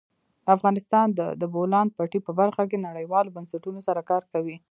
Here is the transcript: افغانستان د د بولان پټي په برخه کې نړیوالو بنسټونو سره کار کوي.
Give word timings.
افغانستان 0.55 1.07
د 1.17 1.21
د 1.41 1.43
بولان 1.53 1.87
پټي 1.97 2.19
په 2.23 2.31
برخه 2.39 2.63
کې 2.69 2.83
نړیوالو 2.87 3.33
بنسټونو 3.35 3.79
سره 3.87 4.01
کار 4.09 4.23
کوي. 4.33 4.55